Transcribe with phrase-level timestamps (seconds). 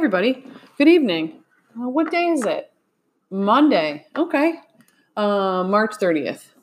[0.00, 0.42] everybody.
[0.78, 1.42] Good evening.
[1.78, 2.72] Uh, what day is it?
[3.30, 4.06] Monday.
[4.16, 4.54] Okay.
[5.14, 6.54] Uh, March 30th.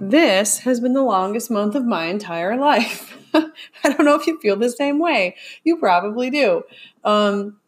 [0.00, 3.16] This has been the longest month of my entire life.
[3.34, 3.52] I
[3.84, 5.36] don't know if you feel the same way.
[5.62, 6.64] You probably do.
[7.04, 7.60] Um,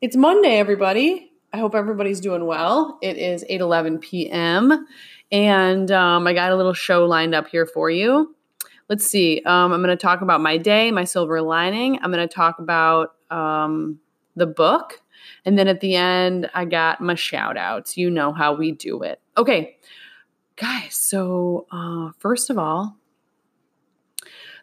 [0.00, 1.32] it's Monday, everybody.
[1.52, 3.00] I hope everybody's doing well.
[3.02, 4.86] It is 8 11 p.m.
[5.32, 8.36] And um, I got a little show lined up here for you.
[8.88, 9.42] Let's see.
[9.44, 11.98] Um, I'm going to talk about my day, my silver lining.
[12.00, 14.00] I'm going to talk about um,
[14.36, 15.00] the book.
[15.44, 17.96] And then at the end, I got my shout outs.
[17.96, 19.20] You know how we do it.
[19.36, 19.76] Okay,
[20.56, 20.94] guys.
[20.94, 22.96] So, uh, first of all,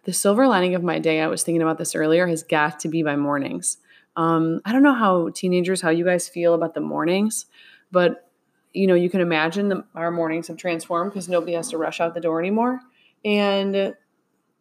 [0.03, 2.89] the silver lining of my day, I was thinking about this earlier, has got to
[2.89, 3.77] be my mornings.
[4.15, 7.45] Um, I don't know how teenagers, how you guys feel about the mornings,
[7.91, 8.27] but
[8.73, 11.99] you know, you can imagine the, our mornings have transformed because nobody has to rush
[11.99, 12.79] out the door anymore.
[13.25, 13.95] And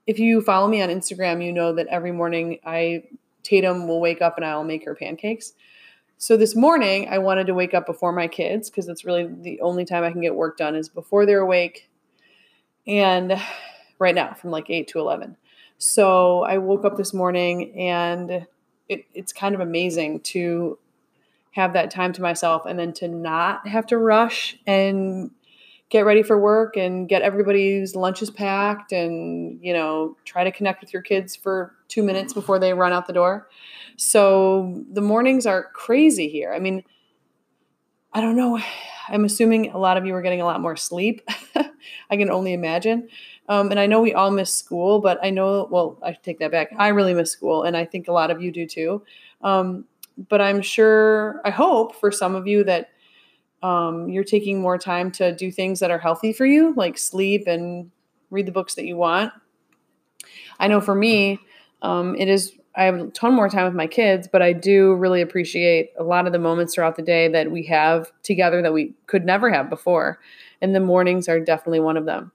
[0.07, 3.05] if you follow me on Instagram, you know that every morning I
[3.51, 5.55] Tatum will wake up and I'll make her pancakes.
[6.19, 9.61] So this morning I wanted to wake up before my kids because that's really the
[9.61, 11.91] only time I can get work done is before they're awake.
[12.87, 13.41] And
[13.99, 15.37] right now from like 8 to 11.
[15.79, 18.47] So I woke up this morning and
[18.89, 20.79] it, it's kind of amazing to
[21.53, 25.33] have that time to myself and then to not have to rush and
[25.91, 30.81] get ready for work and get everybody's lunches packed and you know try to connect
[30.81, 33.49] with your kids for two minutes before they run out the door.
[33.97, 36.53] So the mornings are crazy here.
[36.55, 36.85] I mean
[38.13, 38.59] i don't know.
[39.09, 41.23] I'm assuming a lot of you are getting a lot more sleep.
[42.11, 43.09] I can only imagine.
[43.49, 46.53] Um, and i know we all miss school but i know well i take that
[46.53, 46.69] back.
[46.79, 49.03] I really miss school and i think a lot of you do too.
[49.43, 49.87] Um,
[50.29, 52.91] but i'm sure i hope for some of you that
[53.63, 57.47] um, you're taking more time to do things that are healthy for you, like sleep
[57.47, 57.91] and
[58.31, 59.33] read the books that you want.
[60.59, 61.41] I know for me,
[61.83, 64.95] um, it is, I have a ton more time with my kids, but I do
[64.95, 68.73] really appreciate a lot of the moments throughout the day that we have together that
[68.73, 70.21] we could never have before.
[70.61, 72.33] And the mornings are definitely one of them.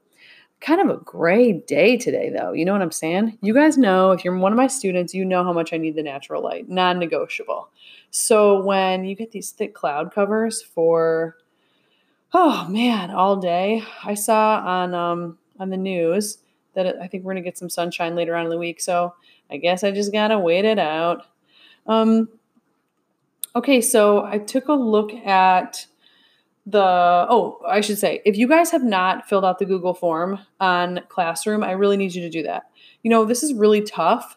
[0.62, 2.54] Kind of a gray day today, though.
[2.54, 3.38] You know what I'm saying?
[3.42, 5.96] You guys know, if you're one of my students, you know how much I need
[5.96, 7.70] the natural light, non negotiable.
[8.12, 11.38] So when you get these thick cloud covers for
[12.34, 13.84] oh man, all day.
[14.04, 16.40] I saw on um on the news
[16.74, 18.82] that I think we're going to get some sunshine later on in the week.
[18.82, 19.16] So
[19.50, 21.26] I guess I just got to wait it out.
[21.88, 22.30] Um
[23.56, 25.88] okay, so I took a look at
[26.66, 30.40] the oh, I should say, if you guys have not filled out the Google form
[30.60, 32.64] on Classroom, I really need you to do that.
[33.04, 34.36] You know, this is really tough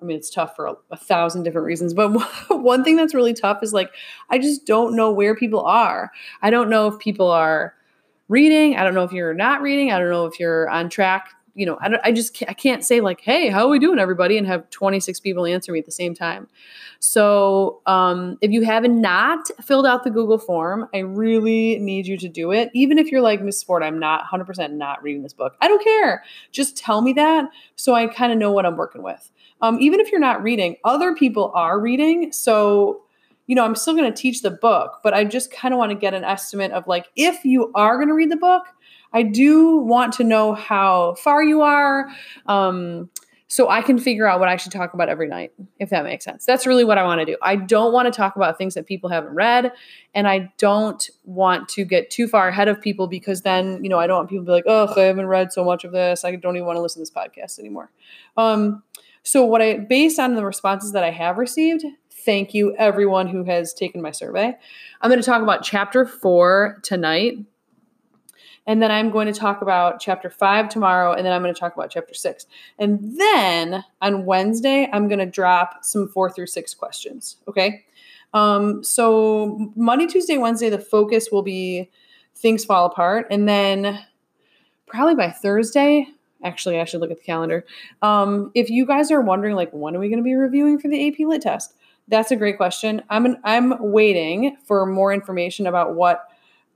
[0.00, 2.10] I mean, it's tough for a, a, thousand different reasons, but
[2.50, 3.90] one thing that's really tough is like,
[4.28, 6.10] I just don't know where people are.
[6.42, 7.74] I don't know if people are
[8.28, 8.76] reading.
[8.76, 9.92] I don't know if you're not reading.
[9.92, 11.30] I don't know if you're on track.
[11.54, 13.98] You know, I, I just can't, I can't say like, hey, how are we doing,
[13.98, 16.48] everybody, and have 26 people answer me at the same time.
[16.98, 22.18] So, um, if you haven't not filled out the Google form, I really need you
[22.18, 22.70] to do it.
[22.74, 25.56] Even if you're like Miss Ford, I'm not 100% not reading this book.
[25.62, 26.24] I don't care.
[26.52, 29.30] Just tell me that so I kind of know what I'm working with
[29.60, 32.32] um, even if you're not reading, other people are reading.
[32.32, 33.02] So,
[33.46, 35.90] you know, I'm still going to teach the book, but I just kind of want
[35.90, 38.64] to get an estimate of like, if you are going to read the book,
[39.12, 42.08] I do want to know how far you are.
[42.46, 43.08] Um,
[43.48, 46.24] so I can figure out what I should talk about every night, if that makes
[46.24, 46.44] sense.
[46.44, 47.36] That's really what I want to do.
[47.40, 49.72] I don't want to talk about things that people haven't read,
[50.14, 54.00] and I don't want to get too far ahead of people because then, you know,
[54.00, 56.24] I don't want people to be like, oh, I haven't read so much of this.
[56.24, 57.92] I don't even want to listen to this podcast anymore.
[58.36, 58.82] Um,
[59.26, 63.42] so, what I, based on the responses that I have received, thank you everyone who
[63.42, 64.56] has taken my survey.
[65.00, 67.38] I'm going to talk about chapter four tonight.
[68.68, 71.12] And then I'm going to talk about chapter five tomorrow.
[71.12, 72.46] And then I'm going to talk about chapter six.
[72.78, 77.38] And then on Wednesday, I'm going to drop some four through six questions.
[77.48, 77.84] Okay.
[78.32, 81.90] Um, so Monday, Tuesday, Wednesday, the focus will be
[82.36, 83.26] things fall apart.
[83.32, 84.04] And then
[84.86, 86.06] probably by Thursday,
[86.44, 87.64] actually i should look at the calendar.
[88.02, 90.88] Um, if you guys are wondering like when are we going to be reviewing for
[90.88, 91.74] the ap lit test?
[92.08, 93.02] That's a great question.
[93.10, 96.28] I'm an, i'm waiting for more information about what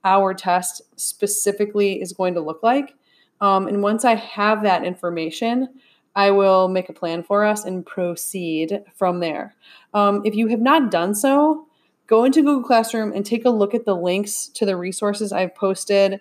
[0.05, 2.95] our test specifically is going to look like.
[3.41, 5.69] Um, and once i have that information
[6.17, 9.55] i will make a plan for us and proceed from there.
[9.95, 11.67] Um, if you have not done so
[12.07, 15.55] go into google classroom and take a look at the links to the resources i've
[15.55, 16.21] posted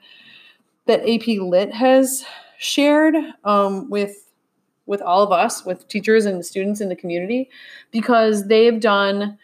[0.86, 2.26] that ap lit has
[2.60, 3.16] shared
[3.46, 4.26] um, with
[4.86, 7.50] with all of us, with teachers and students in the community,
[7.90, 9.38] because they've done.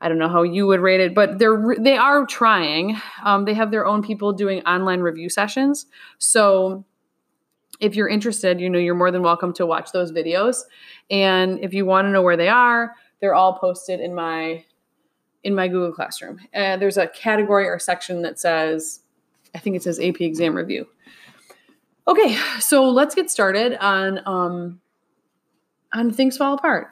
[0.00, 3.00] I don't know how you would rate it, but they're they are trying.
[3.24, 5.86] Um, they have their own people doing online review sessions.
[6.18, 6.84] So
[7.80, 10.62] if you're interested, you know you're more than welcome to watch those videos.
[11.10, 14.64] And if you want to know where they are, they're all posted in my
[15.44, 16.40] in my Google Classroom.
[16.52, 19.00] And there's a category or section that says,
[19.54, 20.86] I think it says AP exam review.
[22.06, 24.80] Okay, so let's get started on um,
[25.92, 26.88] on things fall apart.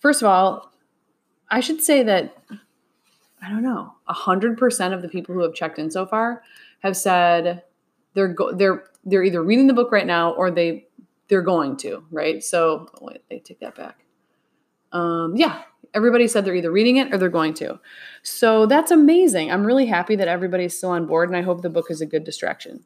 [0.00, 0.72] First of all,
[1.50, 2.36] I should say that
[3.40, 6.42] I don't know, hundred percent of the people who have checked in so far
[6.80, 7.62] have said
[8.14, 10.86] they're go- they're they're either reading the book right now or they
[11.28, 12.42] they're going to right.
[12.42, 14.04] So oh, wait, they take that back.
[14.92, 15.62] Um, yeah,
[15.94, 17.80] everybody said they're either reading it or they're going to.
[18.22, 19.50] So that's amazing.
[19.50, 22.06] I'm really happy that everybody's still on board, and I hope the book is a
[22.06, 22.84] good distraction.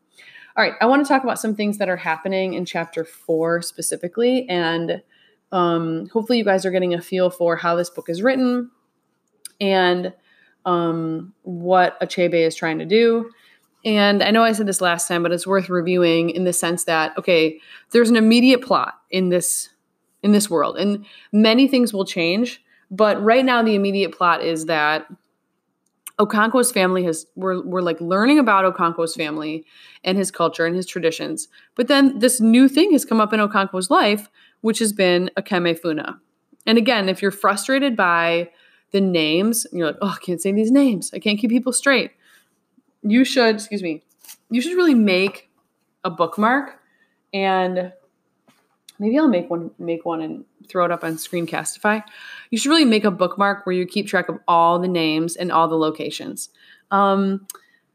[0.56, 3.60] All right, I want to talk about some things that are happening in chapter four
[3.60, 5.02] specifically, and
[5.52, 8.70] um, hopefully, you guys are getting a feel for how this book is written
[9.60, 10.12] and
[10.64, 13.30] um, what Achebe is trying to do.
[13.84, 16.84] And I know I said this last time, but it's worth reviewing in the sense
[16.84, 17.60] that okay,
[17.90, 19.68] there's an immediate plot in this
[20.22, 24.66] in this world, and many things will change but right now, the immediate plot is
[24.66, 25.06] that
[26.18, 29.64] Okonkwo's family has we're we're like learning about Okonkwo's family
[30.02, 31.48] and his culture and his traditions.
[31.74, 34.30] But then this new thing has come up in Okonkwo's life,
[34.62, 36.18] which has been Ikemefuna.
[36.64, 38.50] And again, if you're frustrated by
[38.92, 41.10] the names, and you're like, oh, I can't say these names.
[41.12, 42.12] I can't keep people straight.
[43.02, 44.02] You should, excuse me,
[44.50, 45.50] you should really make
[46.04, 46.78] a bookmark
[47.34, 47.92] and
[48.98, 52.02] maybe I'll make one make one and throw it up on Screencastify.
[52.50, 55.50] You should really make a bookmark where you keep track of all the names and
[55.50, 56.48] all the locations.
[56.90, 57.46] Um,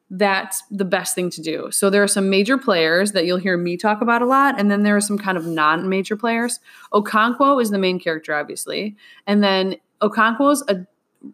[0.10, 1.70] that's the best thing to do.
[1.72, 4.70] So there are some major players that you'll hear me talk about a lot, and
[4.70, 6.60] then there are some kind of non-major players.
[6.94, 10.86] Okonkwo is the main character, obviously, and then Okonkwo's a,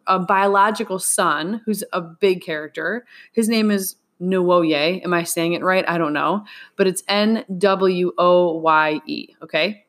[0.06, 3.06] a biological son who's a big character.
[3.32, 5.04] His name is Nwoye.
[5.04, 5.88] Am I saying it right?
[5.88, 6.46] I don't know.
[6.76, 9.30] But it's N W O Y E.
[9.42, 9.86] Okay.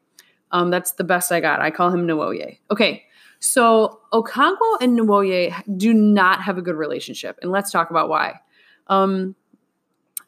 [0.50, 1.60] Um, that's the best I got.
[1.60, 2.58] I call him Nwoye.
[2.70, 3.04] Okay.
[3.40, 7.38] So Okonkwo and Nwoye do not have a good relationship.
[7.42, 8.40] And let's talk about why.
[8.88, 9.36] Um,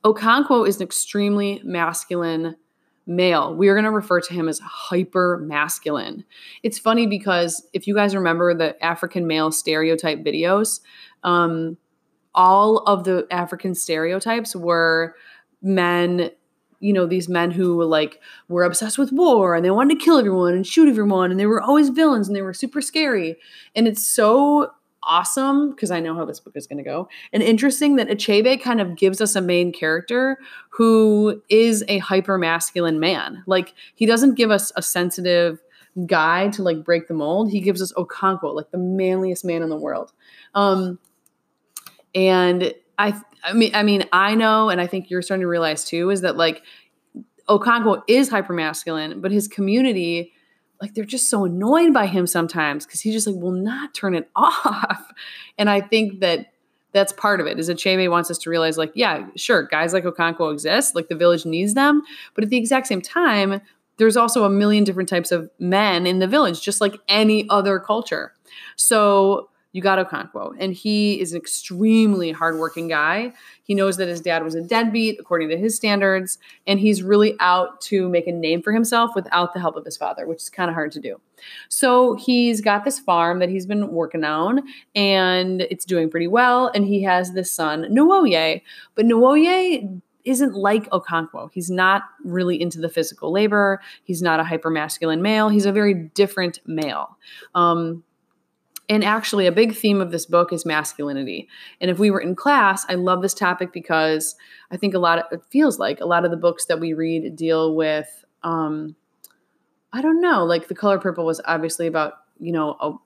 [0.05, 2.57] Okonkwo is an extremely masculine
[3.07, 3.55] male.
[3.55, 6.25] We are going to refer to him as hyper masculine.
[6.63, 10.81] It's funny because if you guys remember the African male stereotype videos,
[11.25, 11.77] um,
[12.35, 15.17] all of the African stereotypes were
[15.61, 16.31] men
[16.81, 20.05] you know these men who were like were obsessed with war and they wanted to
[20.05, 23.37] kill everyone and shoot everyone and they were always villains and they were super scary.
[23.77, 24.73] And it's so
[25.03, 28.61] awesome because I know how this book is going to go and interesting that Achebe
[28.61, 30.39] kind of gives us a main character
[30.71, 33.43] who is a hyper masculine man.
[33.47, 35.61] Like he doesn't give us a sensitive
[36.07, 37.51] guy to like break the mold.
[37.51, 40.13] He gives us Okonkwo like the manliest man in the world.
[40.55, 40.99] Um
[42.15, 45.85] and I I mean I mean I know and I think you're starting to realize
[45.85, 46.63] too is that like
[47.49, 50.33] Okonkwo is hypermasculine, but his community
[50.81, 54.15] like they're just so annoyed by him sometimes because he just like will not turn
[54.15, 55.13] it off.
[55.59, 56.47] And I think that
[56.93, 59.93] that's part of it is that Achebe wants us to realize like yeah sure guys
[59.93, 62.03] like Okonkwo exist like the village needs them
[62.35, 63.61] but at the exact same time
[63.97, 67.79] there's also a million different types of men in the village just like any other
[67.79, 68.35] culture
[68.75, 70.55] so you got Okonkwo.
[70.59, 73.33] And he is an extremely hardworking guy.
[73.63, 77.37] He knows that his dad was a deadbeat according to his standards, and he's really
[77.41, 80.49] out to make a name for himself without the help of his father, which is
[80.49, 81.21] kind of hard to do.
[81.69, 84.63] So he's got this farm that he's been working on,
[84.95, 86.71] and it's doing pretty well.
[86.75, 88.63] And he has this son, Nwoye.
[88.95, 91.51] But Nwoye isn't like Okonkwo.
[91.53, 93.81] He's not really into the physical labor.
[94.05, 95.49] He's not a hyper masculine male.
[95.49, 97.17] He's a very different male.
[97.55, 98.05] Um,
[98.91, 101.49] and actually, a big theme of this book is masculinity.
[101.81, 104.35] And if we were in class, I love this topic because
[104.73, 106.93] I think a lot of it feels like a lot of the books that we
[106.93, 108.97] read deal with, um,
[109.93, 113.01] I don't know, like The Color Purple was obviously about, you know,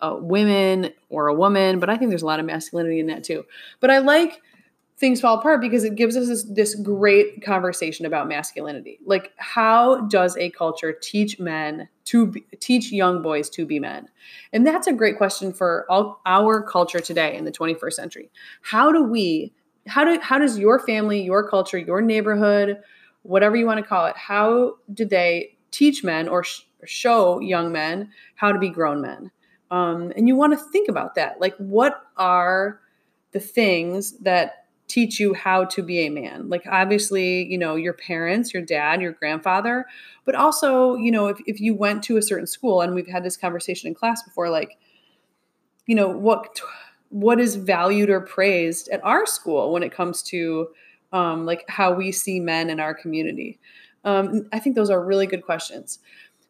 [0.00, 3.08] a, a women or a woman, but I think there's a lot of masculinity in
[3.08, 3.44] that too.
[3.80, 4.40] But I like
[4.98, 8.98] things fall apart because it gives us this, this great conversation about masculinity.
[9.06, 14.08] Like, how does a culture teach men to be, teach young boys to be men?
[14.52, 18.30] And that's a great question for all our culture today in the 21st century.
[18.62, 19.52] How do we,
[19.86, 22.78] how do, how does your family, your culture, your neighborhood,
[23.22, 27.70] whatever you want to call it, how do they teach men or sh- show young
[27.70, 29.30] men how to be grown men?
[29.70, 31.40] Um, and you want to think about that.
[31.40, 32.80] Like, what are
[33.30, 36.48] the things that teach you how to be a man.
[36.48, 39.86] Like obviously you know your parents your dad your grandfather
[40.24, 43.24] but also you know if, if you went to a certain school and we've had
[43.24, 44.78] this conversation in class before like
[45.86, 46.60] you know what
[47.10, 50.68] what is valued or praised at our school when it comes to
[51.12, 53.58] um, like how we see men in our community?
[54.04, 55.98] Um, i think those are really good questions.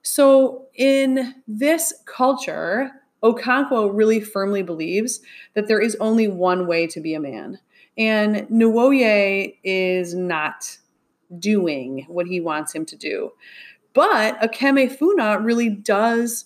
[0.03, 2.91] So in this culture,
[3.23, 5.21] Okonkwo really firmly believes
[5.55, 7.59] that there is only one way to be a man.
[7.99, 10.79] And Nwoye is not
[11.39, 13.33] doing what he wants him to do.
[13.93, 16.45] But Ikemefuna really does,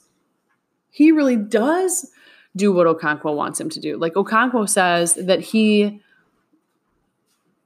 [0.90, 2.11] he really does
[2.56, 3.99] do what Okonkwo wants him to do.
[3.99, 6.00] Like Okonkwo says that he,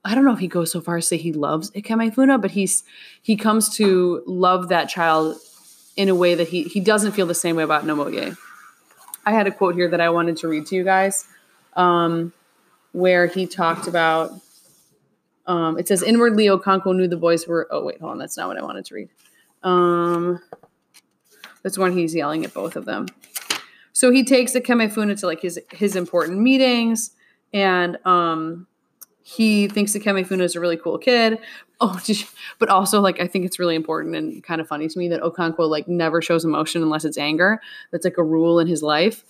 [0.04, 2.50] I don't know if he goes so far as to say he loves Ikemefuna, but
[2.50, 2.84] he's
[3.22, 5.36] he comes to love that child
[5.96, 8.36] in a way that he he doesn't feel the same way about Nomoye.
[9.24, 11.26] I had a quote here that I wanted to read to you guys,
[11.74, 12.32] um,
[12.96, 14.32] where he talked about.
[15.46, 17.68] Um, it says inwardly Okonkwo knew the boys were.
[17.70, 19.10] Oh wait, hold on, that's not what I wanted to read.
[19.62, 20.40] Um,
[21.62, 23.06] that's when he's yelling at both of them.
[23.92, 27.10] So he takes the Kemefuna to like his his important meetings,
[27.52, 28.66] and um,
[29.22, 31.38] he thinks the Kemefuna is a really cool kid.
[31.80, 32.00] Oh,
[32.58, 35.20] but also like I think it's really important and kind of funny to me that
[35.20, 37.60] Okonkwo like never shows emotion unless it's anger.
[37.92, 39.22] That's like a rule in his life.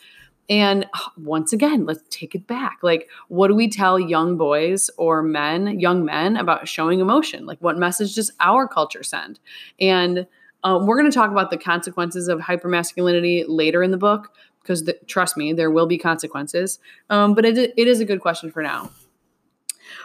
[0.48, 0.86] And
[1.16, 2.78] once again, let's take it back.
[2.82, 7.46] Like, what do we tell young boys or men, young men, about showing emotion?
[7.46, 9.40] Like, what message does our culture send?
[9.80, 10.26] And
[10.62, 14.84] um, we're going to talk about the consequences of hypermasculinity later in the book because
[14.84, 16.78] the, trust me, there will be consequences.
[17.10, 18.90] Um, but it, it is a good question for now.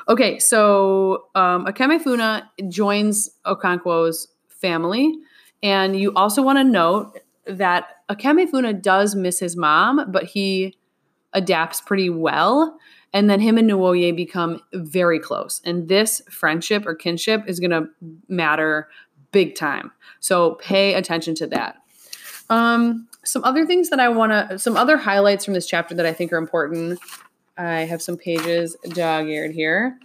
[0.07, 5.15] Okay, so um, Ikemefuna joins Okonkwo's family.
[5.63, 10.77] And you also want to note that Ikemefuna does miss his mom, but he
[11.33, 12.77] adapts pretty well.
[13.13, 15.61] And then him and Nwoye become very close.
[15.65, 17.87] And this friendship or kinship is going to
[18.27, 18.89] matter
[19.31, 19.91] big time.
[20.19, 21.77] So pay attention to that.
[22.49, 26.05] Um, some other things that I want to, some other highlights from this chapter that
[26.05, 26.99] I think are important
[27.57, 29.97] I have some pages dog-eared here,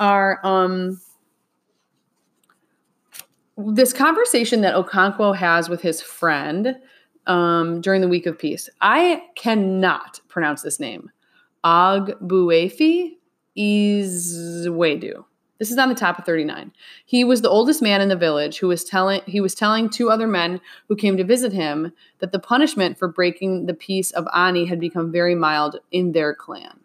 [0.00, 1.00] are um,
[3.56, 6.76] this conversation that Okonkwo has with his friend
[7.26, 8.68] um, during the week of peace.
[8.80, 11.10] I cannot pronounce this name.
[11.64, 13.12] Ogbuefi
[13.56, 15.24] Ezeudu.
[15.58, 16.72] This is on the top of 39.
[17.06, 20.10] He was the oldest man in the village who was telling he was telling two
[20.10, 24.26] other men who came to visit him that the punishment for breaking the peace of
[24.34, 26.80] Ani had become very mild in their clan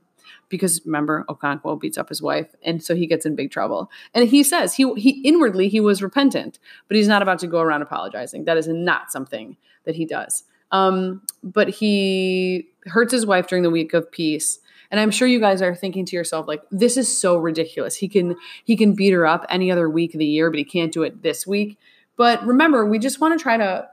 [0.49, 3.89] because remember Okonkwo beats up his wife and so he gets in big trouble.
[4.13, 7.59] And he says he he inwardly he was repentant, but he's not about to go
[7.59, 8.45] around apologizing.
[8.45, 10.43] That is not something that he does.
[10.71, 14.59] Um, but he hurts his wife during the week of peace.
[14.91, 17.95] And I'm sure you guys are thinking to yourself like this is so ridiculous.
[17.95, 20.65] He can he can beat her up any other week of the year, but he
[20.65, 21.77] can't do it this week.
[22.17, 23.87] But remember, we just want to try to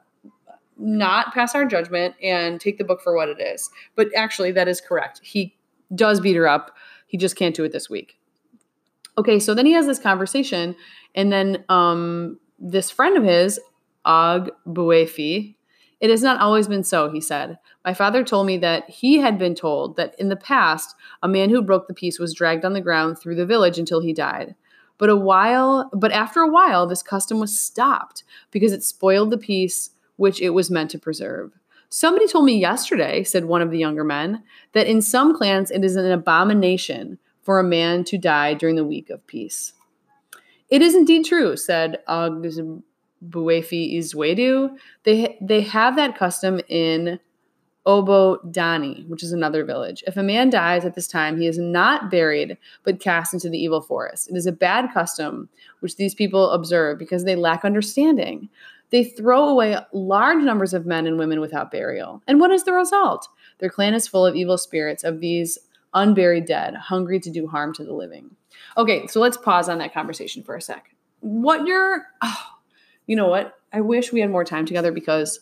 [0.79, 3.71] not pass our judgment and take the book for what it is.
[3.95, 5.21] But actually that is correct.
[5.23, 5.56] He
[5.95, 6.77] does beat her up.
[7.07, 8.19] He just can't do it this week.
[9.19, 10.77] Okay, so then he has this conversation,
[11.15, 13.59] and then um, this friend of his,
[14.05, 15.57] Og Buefi,
[16.01, 17.59] it has not always been so, he said.
[17.85, 21.49] My father told me that he had been told that in the past, a man
[21.49, 24.55] who broke the peace was dragged on the ground through the village until he died.
[24.99, 29.39] But a while, but after a while, this custom was stopped because it spoiled the
[29.39, 31.53] peace which it was meant to preserve.
[31.97, 34.43] Somebody told me yesterday, said one of the younger men,
[34.75, 38.85] that in some clans it is an abomination for a man to die during the
[38.85, 39.73] week of peace.
[40.69, 42.85] It is indeed true, said Buefi
[43.25, 44.77] Ezeudu.
[45.05, 47.19] They, they have that custom in
[47.87, 50.05] Obodoani, which is another village.
[50.07, 53.59] If a man dies at this time, he is not buried, but cast into the
[53.59, 54.29] evil forest.
[54.29, 55.49] It is a bad custom
[55.81, 58.51] which these people observe because they lack understanding.
[58.91, 62.23] They throw away large numbers of men and women without burial.
[62.27, 63.29] And what is the result?
[63.59, 65.59] Their clan is full of evil spirits of these
[65.95, 68.37] unburied dead, hungry to do harm to the living.
[68.77, 70.95] Okay, so let's pause on that conversation for a sec.
[71.21, 72.47] What you're, oh,
[73.07, 73.55] you know what?
[73.73, 75.41] I wish we had more time together because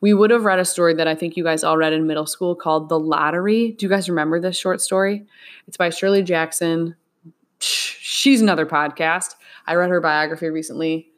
[0.00, 2.26] we would have read a story that I think you guys all read in middle
[2.26, 3.72] school called The Lottery.
[3.72, 5.26] Do you guys remember this short story?
[5.68, 6.96] It's by Shirley Jackson.
[7.58, 9.34] She's another podcast.
[9.66, 11.09] I read her biography recently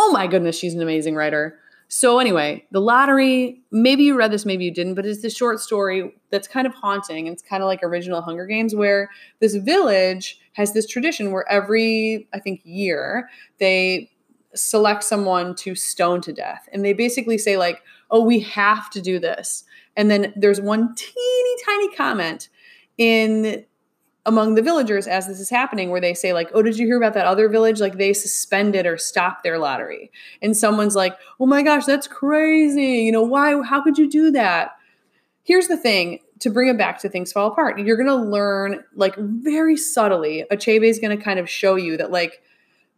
[0.00, 1.58] oh my goodness, she's an amazing writer.
[1.88, 5.58] So, anyway, the lottery, maybe you read this, maybe you didn't, but it's this short
[5.58, 7.26] story that's kind of haunting.
[7.26, 12.28] It's kind of like original Hunger Games, where this village has this tradition where every,
[12.32, 13.28] I think, year
[13.58, 14.10] they
[14.54, 16.68] select someone to stone to death.
[16.72, 19.64] And they basically say, like, oh, we have to do this.
[19.96, 22.50] And then there's one teeny tiny comment
[22.98, 23.64] in
[24.28, 26.96] among the villagers as this is happening where they say like oh did you hear
[26.96, 27.80] about that other village?
[27.80, 30.12] Like they suspended or stopped their lottery.
[30.42, 33.02] And someone's like oh my gosh that's crazy.
[33.02, 34.76] You know why how could you do that?
[35.42, 38.84] Here's the thing to bring it back to things fall apart you're going to learn
[38.94, 42.40] like very subtly achebe is going to kind of show you that like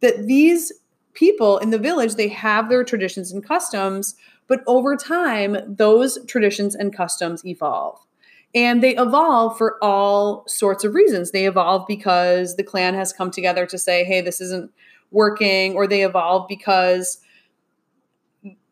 [0.01, 0.71] that these
[1.13, 4.15] people in the village, they have their traditions and customs,
[4.47, 7.99] but over time, those traditions and customs evolve.
[8.53, 11.31] And they evolve for all sorts of reasons.
[11.31, 14.71] They evolve because the clan has come together to say, hey, this isn't
[15.09, 17.19] working, or they evolve because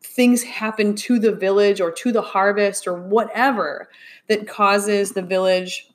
[0.01, 3.89] things happen to the village or to the harvest or whatever
[4.27, 5.89] that causes the village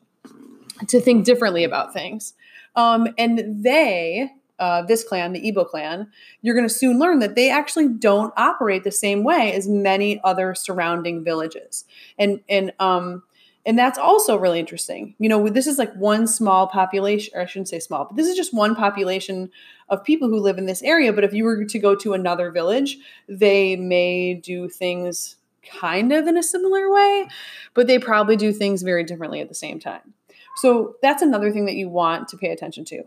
[0.86, 2.34] to think differently about things.
[2.76, 6.08] Um, and they, uh, this clan, the Igbo clan,
[6.42, 10.20] you're going to soon learn that they actually don't operate the same way as many
[10.24, 11.84] other surrounding villages.
[12.18, 13.22] And and um,
[13.66, 15.14] and that's also really interesting.
[15.18, 18.28] You know, this is like one small population, or I shouldn't say small, but this
[18.28, 19.50] is just one population
[19.88, 21.12] of people who live in this area.
[21.12, 26.26] But if you were to go to another village, they may do things kind of
[26.26, 27.26] in a similar way,
[27.72, 30.12] but they probably do things very differently at the same time.
[30.56, 33.02] So that's another thing that you want to pay attention to.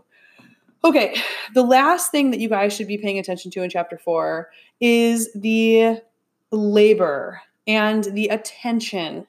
[0.83, 1.15] Okay,
[1.53, 4.49] the last thing that you guys should be paying attention to in chapter four
[4.79, 6.01] is the
[6.51, 9.27] labor and the attention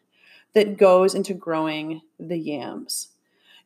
[0.54, 3.08] that goes into growing the yams.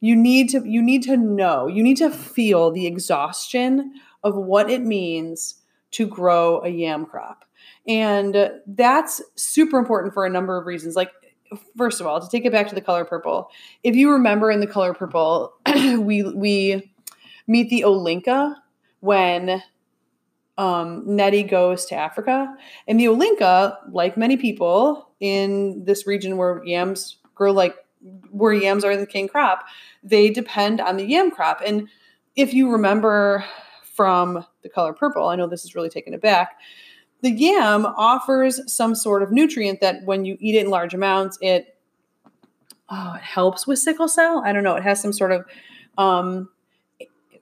[0.01, 4.71] You need to you need to know, you need to feel the exhaustion of what
[4.71, 5.57] it means
[5.93, 7.45] to grow a yam crop.
[7.87, 10.97] And that's super important for a number of reasons.
[10.97, 11.11] Like
[11.77, 13.51] first of all, to take it back to the color purple,
[13.83, 16.93] if you remember in the color purple, we we
[17.47, 18.55] meet the Olinka
[19.01, 19.62] when
[20.59, 22.55] um, Nettie goes to Africa.
[22.87, 27.76] And the Olinka, like many people in this region where yams grow like
[28.31, 29.64] where yams are the king crop,
[30.02, 31.62] they depend on the yam crop.
[31.64, 31.88] And
[32.37, 33.45] if you remember
[33.85, 36.59] from the color purple, I know this is really taken it back
[37.23, 41.38] the yam offers some sort of nutrient that when you eat it in large amounts,
[41.41, 41.76] it
[42.91, 44.43] oh, it helps with sickle cell.
[44.45, 44.75] I don't know.
[44.75, 45.47] It has some sort of
[45.97, 46.49] um,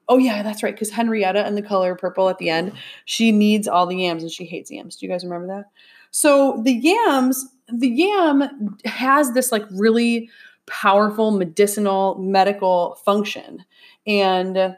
[0.08, 0.75] oh yeah, that's right.
[0.75, 2.72] Because Henrietta in the color purple at the end,
[3.06, 4.96] she needs all the yams and she hates yams.
[4.96, 5.64] Do you guys remember that?
[6.10, 10.30] So the yams, the yam has this like really
[10.66, 13.64] powerful medicinal medical function.
[14.06, 14.76] And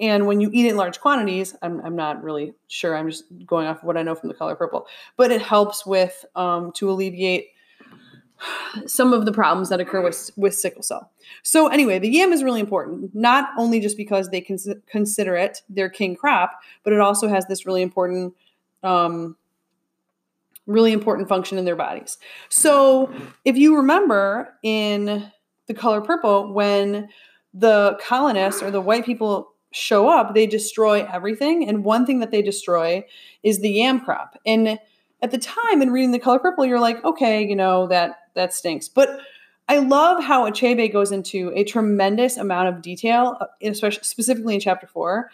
[0.00, 2.96] and when you eat it in large quantities, I'm, I'm not really sure.
[2.96, 5.84] I'm just going off of what I know from the color purple, but it helps
[5.84, 7.48] with um, to alleviate
[8.86, 11.10] some of the problems that occur with, with sickle cell.
[11.42, 15.62] So anyway, the yam is really important, not only just because they cons- consider it
[15.68, 16.52] their king crop,
[16.84, 18.34] but it also has this really important,
[18.84, 19.36] um,
[20.68, 22.18] really important function in their bodies.
[22.48, 23.12] So
[23.44, 25.32] if you remember in
[25.66, 27.08] the color purple, when
[27.52, 31.68] the colonists or the white people show up, they destroy everything.
[31.68, 33.04] And one thing that they destroy
[33.42, 34.38] is the yam crop.
[34.46, 34.78] And
[35.22, 38.54] at the time in reading the color purple, you're like, okay, you know, that that
[38.54, 38.88] stinks.
[38.88, 39.20] But
[39.68, 44.60] I love how Achebe goes into a tremendous amount of detail, uh, especially specifically in
[44.60, 45.30] chapter four,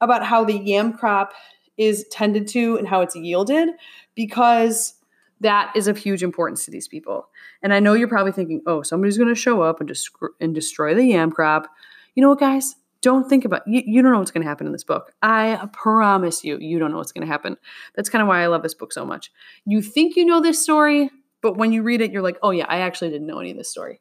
[0.00, 1.32] about how the yam crop
[1.76, 3.70] is tended to and how it's yielded,
[4.14, 4.94] because
[5.40, 7.28] that is of huge importance to these people.
[7.62, 9.92] And I know you're probably thinking, oh, somebody's going to show up and,
[10.40, 11.68] and destroy the yam crop.
[12.14, 12.76] You know what, guys?
[13.04, 15.68] don't think about you, you don't know what's going to happen in this book i
[15.74, 17.54] promise you you don't know what's going to happen
[17.94, 19.30] that's kind of why i love this book so much
[19.66, 21.10] you think you know this story
[21.42, 23.58] but when you read it you're like oh yeah i actually didn't know any of
[23.58, 24.00] this story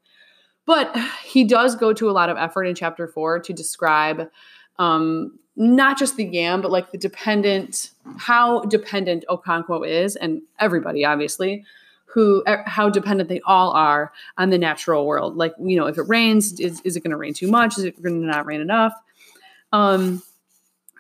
[0.66, 4.30] but he does go to a lot of effort in chapter four to describe
[4.80, 11.06] um, not just the yam but like the dependent how dependent okonkwo is and everybody
[11.06, 11.64] obviously
[12.14, 15.36] who how dependent they all are on the natural world.
[15.36, 17.78] Like you know, if it rains, is, is it going to rain too much?
[17.78, 18.94] Is it going to not rain enough?
[19.72, 20.22] Um,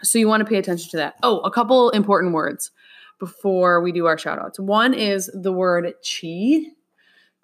[0.01, 1.15] so you want to pay attention to that.
[1.21, 2.71] Oh, a couple important words
[3.19, 4.59] before we do our shout outs.
[4.59, 6.63] One is the word chi.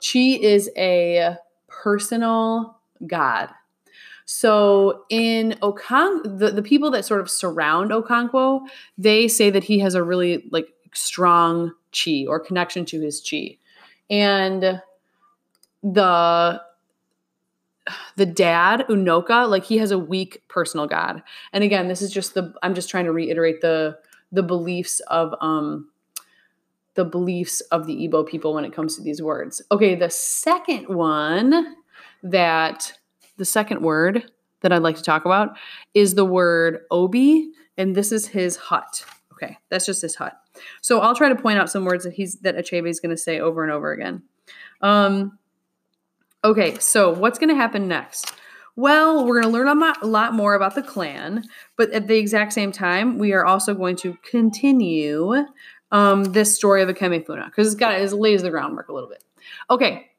[0.02, 1.36] Chi is a
[1.68, 3.50] personal god.
[4.32, 8.62] So in Okon, the, the people that sort of surround Okonkwo,
[8.96, 13.58] they say that he has a really like strong chi or connection to his chi.
[14.08, 14.84] And
[15.82, 16.62] the
[18.18, 22.36] the dad unoka like he has a weak personal god and again this is just
[22.36, 23.98] the i'm just trying to reiterate the
[24.32, 25.89] the beliefs of um
[26.94, 30.88] the beliefs of the Igbo people when it comes to these words okay the second
[30.88, 31.78] one
[32.22, 32.99] that
[33.39, 35.58] the second word that i'd like to talk about
[35.95, 40.39] is the word obi and this is his hut okay that's just his hut
[40.82, 43.17] so I'll try to point out some words that he's that Achebe is going to
[43.17, 44.23] say over and over again.
[44.82, 45.38] Um,
[46.43, 48.34] okay, so what's going to happen next?
[48.75, 51.43] Well, we're going to learn a lot more about the clan,
[51.75, 55.45] but at the exact same time, we are also going to continue
[55.91, 59.23] um, this story of Akemefuna because it's got it lays the groundwork a little bit.
[59.69, 60.10] Okay,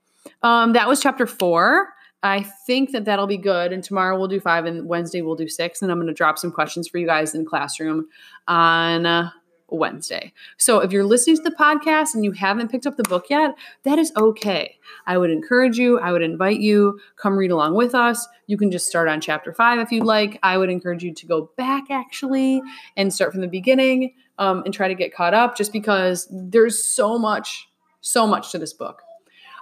[0.42, 1.94] um, that was chapter four.
[2.22, 3.72] I think that that'll be good.
[3.72, 5.83] And tomorrow we'll do five, and Wednesday we'll do six.
[5.83, 8.09] And I'm going to drop some questions for you guys in classroom
[8.46, 9.30] on uh,
[9.68, 10.33] Wednesday.
[10.59, 13.54] So if you're listening to the podcast and you haven't picked up the book yet,
[13.85, 14.76] that is okay.
[15.06, 18.26] I would encourage you, I would invite you, come read along with us.
[18.46, 20.38] You can just start on chapter five if you'd like.
[20.42, 22.61] I would encourage you to go back actually
[22.96, 26.85] and start from the beginning um, and try to get caught up just because there's
[26.85, 27.68] so much,
[28.00, 29.02] so much to this book.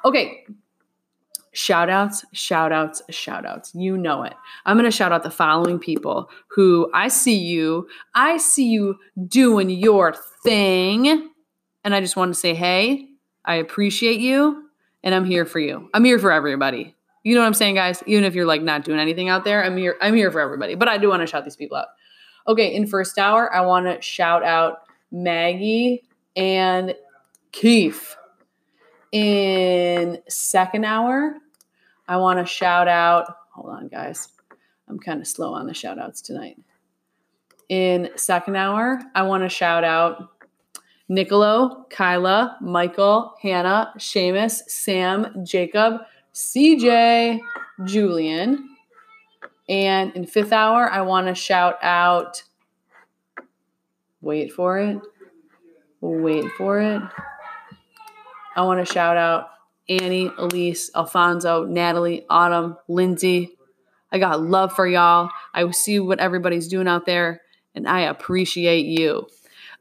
[0.05, 0.47] Okay,
[1.59, 3.75] shout outs, shout outs, shout outs.
[3.75, 4.35] You know it.
[4.64, 7.88] I'm going to shout out the following people who I see you.
[8.14, 11.31] I see you doing your thing.
[11.83, 13.09] And I just want to say, hey,
[13.44, 14.68] I appreciate you
[15.03, 15.90] and I'm here for you.
[15.92, 16.94] I'm here for everybody.
[17.25, 18.05] You know what I'm saying, guys?
[18.07, 19.97] Even if you're like not doing anything out there, I'm here.
[20.01, 20.77] I'm here for everybody.
[20.77, 21.88] But I do want to shout these people out.
[22.47, 26.05] Okay, in first hour, I want to shout out Maggie
[26.37, 26.94] and
[27.51, 28.14] Keith.
[29.11, 31.35] In second hour,
[32.09, 33.27] I want to shout out.
[33.53, 34.29] Hold on, guys.
[34.88, 36.57] I'm kind of slow on the shout outs tonight.
[37.68, 40.31] In second hour, I want to shout out
[41.11, 46.01] Nicolo, Kyla, Michael, Hannah, Seamus, Sam, Jacob,
[46.33, 47.40] CJ,
[47.85, 48.77] Julian.
[49.68, 52.42] And in fifth hour, I want to shout out,
[54.23, 54.99] wait for it,
[56.01, 57.03] wait for it.
[58.57, 59.51] I want to shout out
[59.88, 63.57] Annie, Elise, Alfonso, Natalie, Autumn, Lindsay.
[64.12, 65.31] I got love for y'all.
[65.55, 67.42] I see what everybody's doing out there,
[67.74, 69.27] and I appreciate you.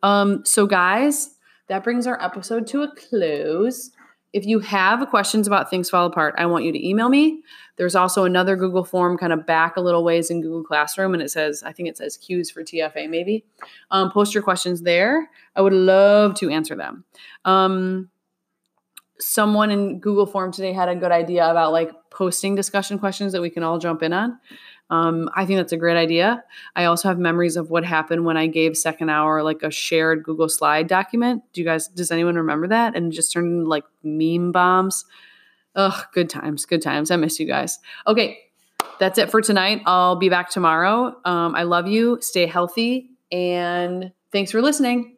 [0.04, 1.36] Um, so, guys,
[1.68, 3.92] that brings our episode to a close.
[4.34, 7.42] If you have questions about things fall apart, I want you to email me.
[7.78, 11.24] There's also another Google form kind of back a little ways in Google Classroom, and
[11.24, 13.46] it says, I think it says Q's for TFA, maybe.
[13.90, 15.30] Um, post your questions there.
[15.56, 17.06] I would love to answer them.
[17.46, 18.10] Um,
[19.20, 23.42] someone in Google Form today had a good idea about like posting discussion questions that
[23.42, 24.40] we can all jump in on.
[24.90, 26.44] Um, I think that's a great idea.
[26.76, 30.24] I also have memories of what happened when I gave second hour like a shared
[30.24, 31.44] Google Slide document.
[31.52, 31.88] Do you guys?
[31.88, 32.96] Does anyone remember that?
[32.96, 35.04] And just turned into like meme bombs.
[35.76, 37.12] Ugh, good times, good times.
[37.12, 37.80] I miss you guys.
[38.08, 38.40] Okay,
[39.00, 39.82] that's it for tonight.
[39.86, 41.16] I'll be back tomorrow.
[41.26, 42.20] Um, I love you.
[42.22, 45.17] Stay healthy, and thanks for listening.